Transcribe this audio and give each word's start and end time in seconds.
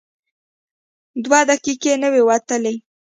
دوه 1.23 1.39
دقیقې 1.49 1.93
نه 2.01 2.07
وې 2.13 2.21
وتلې. 2.29 2.75